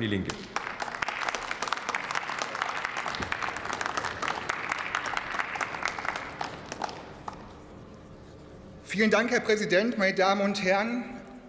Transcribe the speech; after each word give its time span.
die 0.00 0.06
Linke. 0.06 0.34
Vielen 8.84 9.10
Dank, 9.10 9.30
Herr 9.30 9.40
Präsident, 9.40 9.96
meine 9.96 10.14
Damen 10.14 10.42
und 10.42 10.62
Herren. 10.62 11.04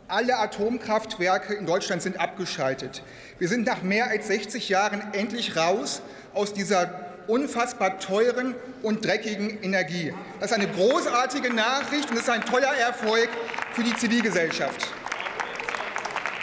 Alle 0.07 0.37
Atomkraftwerke 0.37 1.53
in 1.53 1.65
Deutschland 1.65 2.01
sind 2.01 2.19
abgeschaltet. 2.19 3.03
Wir 3.37 3.49
sind 3.49 3.65
nach 3.65 3.81
mehr 3.81 4.07
als 4.09 4.27
60 4.27 4.69
Jahren 4.69 5.01
endlich 5.13 5.57
raus 5.57 6.01
aus 6.33 6.53
dieser 6.53 7.03
unfassbar 7.27 7.99
teuren 7.99 8.55
und 8.81 9.05
dreckigen 9.05 9.61
Energie. 9.61 10.13
Das 10.39 10.51
ist 10.51 10.57
eine 10.57 10.67
großartige 10.67 11.53
Nachricht 11.53 12.09
und 12.09 12.15
es 12.15 12.23
ist 12.23 12.29
ein 12.29 12.45
toller 12.45 12.73
Erfolg 12.75 13.29
für 13.73 13.83
die 13.83 13.95
Zivilgesellschaft. 13.95 14.87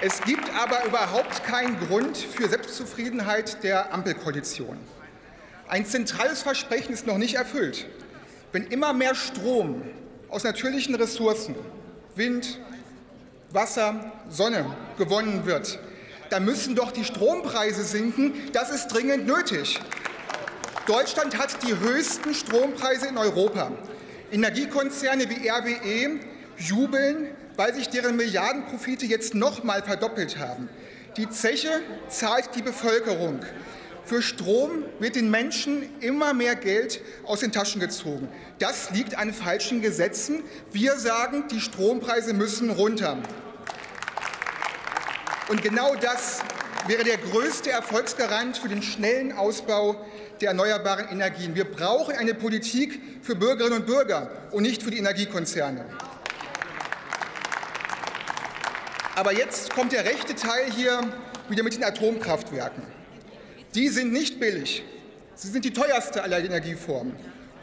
Es 0.02 0.22
gibt 0.22 0.48
aber 0.54 0.86
überhaupt 0.86 1.44
keinen 1.44 1.78
Grund 1.78 2.16
für 2.16 2.48
Selbstzufriedenheit 2.48 3.62
der 3.62 3.92
Ampelkoalition. 3.92 4.78
Ein 5.68 5.84
zentrales 5.84 6.42
Versprechen 6.42 6.94
ist 6.94 7.06
noch 7.06 7.18
nicht 7.18 7.34
erfüllt. 7.34 7.86
Wenn 8.50 8.66
immer 8.68 8.94
mehr 8.94 9.14
Strom 9.14 9.82
aus 10.30 10.42
natürlichen 10.42 10.94
Ressourcen, 10.94 11.54
Wind, 12.16 12.58
Wasser, 13.50 14.10
Sonne 14.30 14.74
gewonnen 14.96 15.44
wird, 15.44 15.78
dann 16.30 16.46
müssen 16.46 16.74
doch 16.74 16.92
die 16.92 17.04
Strompreise 17.04 17.84
sinken. 17.84 18.32
Das 18.54 18.70
ist 18.70 18.88
dringend 18.88 19.26
nötig. 19.26 19.80
Deutschland 20.86 21.36
hat 21.36 21.62
die 21.62 21.78
höchsten 21.78 22.32
Strompreise 22.32 23.08
in 23.08 23.18
Europa. 23.18 23.70
Energiekonzerne 24.32 25.28
wie 25.28 25.46
RWE 25.46 26.20
jubeln, 26.56 27.28
weil 27.60 27.74
sich 27.74 27.90
deren 27.90 28.16
Milliardenprofite 28.16 29.04
jetzt 29.04 29.34
noch 29.34 29.64
mal 29.64 29.82
verdoppelt 29.82 30.38
haben. 30.38 30.70
Die 31.18 31.28
Zeche 31.28 31.68
zahlt 32.08 32.54
die 32.54 32.62
Bevölkerung. 32.62 33.40
Für 34.06 34.22
Strom 34.22 34.84
wird 34.98 35.14
den 35.14 35.30
Menschen 35.30 35.82
immer 36.00 36.32
mehr 36.32 36.54
Geld 36.54 37.02
aus 37.26 37.40
den 37.40 37.52
Taschen 37.52 37.78
gezogen. 37.78 38.28
Das 38.60 38.92
liegt 38.92 39.18
an 39.18 39.34
falschen 39.34 39.82
Gesetzen. 39.82 40.42
Wir 40.72 40.96
sagen, 40.96 41.48
die 41.50 41.60
Strompreise 41.60 42.32
müssen 42.32 42.70
runter. 42.70 43.18
Und 45.50 45.62
genau 45.62 45.94
das 45.96 46.40
wäre 46.86 47.04
der 47.04 47.18
größte 47.18 47.70
Erfolgsgarant 47.70 48.56
für 48.56 48.70
den 48.70 48.80
schnellen 48.80 49.32
Ausbau 49.32 50.02
der 50.40 50.48
erneuerbaren 50.48 51.08
Energien. 51.08 51.54
Wir 51.54 51.70
brauchen 51.70 52.16
eine 52.16 52.32
Politik 52.32 53.02
für 53.20 53.36
Bürgerinnen 53.36 53.80
und 53.80 53.86
Bürger 53.86 54.30
und 54.50 54.62
nicht 54.62 54.82
für 54.82 54.90
die 54.90 54.96
Energiekonzerne. 54.96 55.84
Aber 59.20 59.34
jetzt 59.34 59.74
kommt 59.74 59.92
der 59.92 60.06
rechte 60.06 60.34
Teil 60.34 60.72
hier 60.74 60.98
wieder 61.50 61.62
mit 61.62 61.74
den 61.74 61.84
Atomkraftwerken. 61.84 62.82
Die 63.74 63.88
sind 63.88 64.14
nicht 64.14 64.40
billig. 64.40 64.82
Sie 65.34 65.48
sind 65.48 65.66
die 65.66 65.74
teuerste 65.74 66.22
aller 66.22 66.42
Energieformen. 66.42 67.14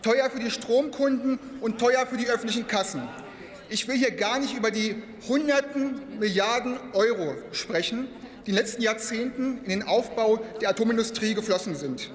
Teuer 0.03 0.30
für 0.30 0.39
die 0.39 0.52
Stromkunden 0.52 1.39
und 1.59 1.80
teuer 1.80 2.05
für 2.05 2.17
die 2.17 2.27
öffentlichen 2.27 2.67
Kassen. 2.67 3.09
Ich 3.69 3.88
will 3.88 3.97
hier 3.97 4.11
gar 4.11 4.38
nicht 4.38 4.55
über 4.55 4.69
die 4.69 5.02
hunderten 5.27 6.19
Milliarden 6.19 6.77
Euro 6.94 7.33
sprechen, 7.53 8.08
die 8.45 8.52
in 8.52 8.55
den 8.55 8.64
letzten 8.64 8.83
Jahrzehnten 8.83 9.58
in 9.64 9.69
den 9.69 9.81
Aufbau 9.81 10.38
der 10.61 10.69
Atomindustrie 10.69 11.33
geflossen 11.33 11.75
sind. 11.75 12.11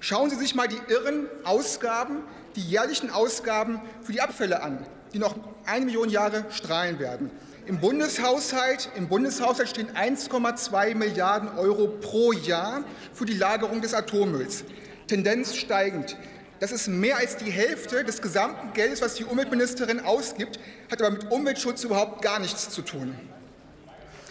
Schauen 0.00 0.28
Sie 0.28 0.36
sich 0.36 0.54
mal 0.54 0.68
die 0.68 0.80
irren 0.88 1.26
Ausgaben, 1.44 2.18
die 2.54 2.60
jährlichen 2.60 3.08
Ausgaben 3.08 3.80
für 4.02 4.12
die 4.12 4.20
Abfälle 4.20 4.62
an, 4.62 4.84
die 5.14 5.18
noch 5.18 5.36
eine 5.64 5.86
Million 5.86 6.10
Jahre 6.10 6.44
strahlen 6.50 6.98
werden. 6.98 7.30
Im 7.66 7.80
Bundeshaushalt, 7.80 8.90
Im 8.94 9.08
Bundeshaushalt 9.08 9.70
stehen 9.70 9.88
1,2 9.92 10.94
Milliarden 10.94 11.48
Euro 11.56 11.88
pro 11.88 12.32
Jahr 12.32 12.84
für 13.14 13.24
die 13.24 13.32
Lagerung 13.32 13.80
des 13.80 13.94
Atommülls. 13.94 14.64
Tendenz 15.06 15.56
steigend. 15.56 16.16
Das 16.60 16.72
ist 16.72 16.88
mehr 16.88 17.16
als 17.16 17.38
die 17.38 17.50
Hälfte 17.50 18.04
des 18.04 18.20
gesamten 18.20 18.74
Geldes, 18.74 19.00
was 19.00 19.14
die 19.14 19.24
Umweltministerin 19.24 20.00
ausgibt, 20.00 20.58
hat 20.90 21.00
aber 21.00 21.10
mit 21.10 21.30
Umweltschutz 21.30 21.84
überhaupt 21.84 22.20
gar 22.20 22.38
nichts 22.38 22.68
zu 22.68 22.82
tun. 22.82 23.16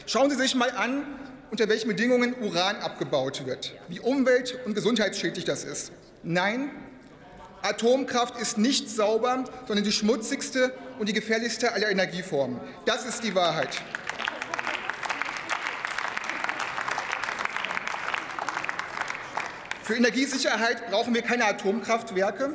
Schauen 0.05 0.29
Sie 0.29 0.35
sich 0.35 0.53
mal 0.53 0.69
an, 0.71 1.03
unter 1.49 1.67
welchen 1.69 1.87
Bedingungen 1.87 2.35
Uran 2.39 2.75
abgebaut 2.77 3.47
wird, 3.47 3.73
wie 3.87 3.99
umwelt- 3.99 4.59
und 4.65 4.75
gesundheitsschädlich 4.75 5.45
das 5.45 5.63
ist. 5.63 5.91
Nein, 6.21 6.69
Atomkraft 7.63 8.37
ist 8.39 8.57
nicht 8.57 8.89
sauber, 8.89 9.45
sondern 9.67 9.85
die 9.85 9.93
schmutzigste 9.93 10.73
und 10.99 11.07
die 11.07 11.13
gefährlichste 11.13 11.71
aller 11.71 11.89
Energieformen. 11.89 12.59
Das 12.85 13.05
ist 13.05 13.23
die 13.23 13.33
Wahrheit. 13.35 13.69
Für 19.83 19.95
Energiesicherheit 19.95 20.89
brauchen 20.89 21.13
wir 21.13 21.21
keine 21.21 21.45
Atomkraftwerke. 21.45 22.51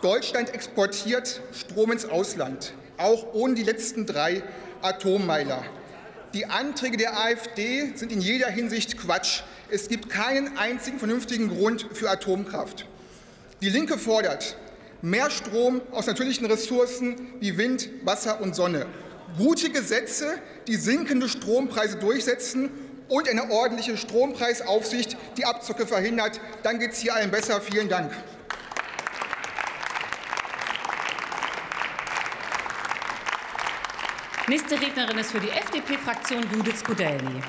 Deutschland 0.00 0.54
exportiert 0.54 1.40
Strom 1.52 1.90
ins 1.90 2.04
Ausland, 2.04 2.72
auch 2.98 3.34
ohne 3.34 3.54
die 3.54 3.64
letzten 3.64 4.06
drei 4.06 4.44
Atommeiler. 4.80 5.64
Die 6.34 6.46
Anträge 6.46 6.96
der 6.96 7.18
AfD 7.18 7.92
sind 7.96 8.12
in 8.12 8.20
jeder 8.20 8.48
Hinsicht 8.48 8.96
Quatsch. 8.96 9.42
Es 9.70 9.88
gibt 9.88 10.08
keinen 10.08 10.56
einzigen 10.56 10.98
vernünftigen 11.00 11.48
Grund 11.48 11.86
für 11.92 12.10
Atomkraft. 12.10 12.86
Die 13.62 13.70
Linke 13.70 13.96
fordert 13.96 14.54
mehr 15.00 15.30
Strom 15.30 15.80
aus 15.90 16.06
natürlichen 16.06 16.44
Ressourcen 16.46 17.32
wie 17.40 17.56
Wind, 17.56 17.88
Wasser 18.04 18.42
und 18.42 18.54
Sonne, 18.54 18.86
gute 19.38 19.70
Gesetze, 19.70 20.38
die 20.66 20.76
sinkende 20.76 21.26
Strompreise 21.26 21.96
durchsetzen 21.96 22.70
und 23.08 23.28
eine 23.28 23.50
ordentliche 23.50 23.96
Strompreisaufsicht, 23.96 25.16
die 25.38 25.46
Abzocke 25.46 25.86
verhindert. 25.86 26.38
Dann 26.64 26.78
geht 26.78 26.92
es 26.92 26.98
hier 26.98 27.14
allen 27.14 27.30
besser. 27.30 27.60
Vielen 27.62 27.88
Dank. 27.88 28.12
Nächste 34.48 34.78
Rednerin 34.80 35.18
ist 35.18 35.30
für 35.30 35.40
die 35.40 35.50
FDP-Fraktion 35.50 36.44
Judith 36.52 36.80
Skudelny. 36.80 37.40